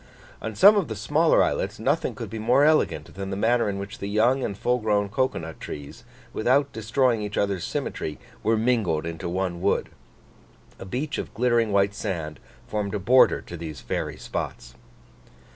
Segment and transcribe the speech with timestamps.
[0.41, 3.77] On some of the smaller islets, nothing could be more elegant than the manner in
[3.77, 8.57] which the young and full grown cocoa nut trees, without destroying each other's symmetry, were
[8.57, 9.89] mingled into one wood.
[10.79, 14.73] A beach of glittering white sand formed a border to these fairy spots.